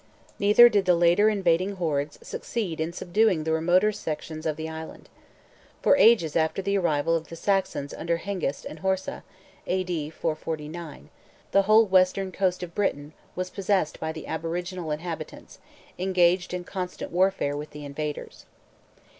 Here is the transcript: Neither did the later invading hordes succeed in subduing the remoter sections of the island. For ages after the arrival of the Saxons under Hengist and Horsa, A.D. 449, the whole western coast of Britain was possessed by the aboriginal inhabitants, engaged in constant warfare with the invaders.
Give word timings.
Neither 0.39 0.67
did 0.67 0.85
the 0.85 0.95
later 0.95 1.29
invading 1.29 1.75
hordes 1.75 2.17
succeed 2.27 2.79
in 2.81 2.91
subduing 2.91 3.43
the 3.43 3.51
remoter 3.53 3.91
sections 3.91 4.47
of 4.47 4.57
the 4.57 4.67
island. 4.67 5.09
For 5.83 5.95
ages 5.95 6.35
after 6.35 6.59
the 6.59 6.75
arrival 6.79 7.15
of 7.15 7.27
the 7.27 7.35
Saxons 7.35 7.93
under 7.93 8.17
Hengist 8.17 8.65
and 8.65 8.79
Horsa, 8.79 9.21
A.D. 9.67 10.09
449, 10.09 11.11
the 11.51 11.61
whole 11.61 11.85
western 11.85 12.31
coast 12.31 12.63
of 12.63 12.73
Britain 12.73 13.13
was 13.35 13.51
possessed 13.51 13.99
by 13.99 14.11
the 14.11 14.25
aboriginal 14.25 14.89
inhabitants, 14.89 15.59
engaged 15.99 16.51
in 16.51 16.63
constant 16.63 17.11
warfare 17.11 17.55
with 17.55 17.69
the 17.69 17.85
invaders. 17.85 18.47